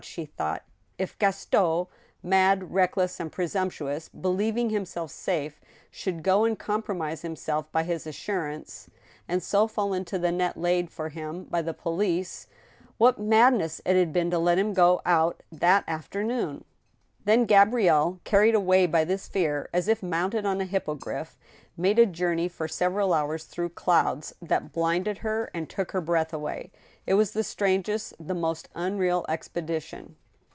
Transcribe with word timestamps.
"she 0.11 0.25
thought," 0.25 0.63
if 0.97 1.15
Gaston, 1.19 1.85
mad, 2.23 2.73
reckless, 2.73 3.19
and 3.19 3.31
pre 3.31 3.45
sumptuous, 3.45 4.09
believing 4.09 4.71
himself 4.71 5.11
safe, 5.11 5.61
should 5.91 6.23
go 6.23 6.43
and 6.43 6.57
compromise 6.57 7.21
him 7.23 7.35
self 7.35 7.71
by 7.71 7.83
his 7.83 8.07
assurance, 8.07 8.89
and 9.27 9.43
so 9.43 9.67
fall 9.67 9.93
into 9.93 10.17
the 10.17 10.31
net 10.31 10.57
laid 10.57 10.89
for 10.89 11.09
him 11.09 11.43
by 11.43 11.61
the 11.61 11.75
police!" 11.75 12.47
What 12.97 13.19
madness 13.19 13.79
it 13.85 13.95
had 13.95 14.11
been 14.11 14.31
to 14.31 14.39
let 14.39 14.57
him 14.57 14.73
go 14.73 15.01
out 15.05 15.43
that 15.51 15.83
after 15.85 16.23
noon! 16.23 16.65
Then 17.23 17.45
Gabrielle, 17.45 18.19
carried 18.23 18.55
away 18.55 18.87
by 18.87 19.03
this 19.03 19.27
fear, 19.27 19.69
as 19.71 19.87
if 19.87 20.01
mounted 20.01 20.43
on 20.47 20.59
a 20.59 20.65
hippogriff, 20.65 21.37
made 21.77 21.99
a 21.99 22.07
journey 22.07 22.47
for 22.47 22.67
several 22.67 23.13
hours 23.13 23.43
through 23.43 23.69
clouds 23.69 24.33
that 24.41 24.71
blinded 24.73 25.19
her 25.19 25.51
and 25.53 25.69
took 25.69 25.91
her 25.91 26.01
breath 26.01 26.33
away. 26.33 26.71
It 27.05 27.13
was 27.13 27.31
the 27.31 27.43
strangest, 27.43 28.13
the 28.19 28.35
most 28.35 28.69
unreal 28.75 29.23
expedition. 29.29 30.15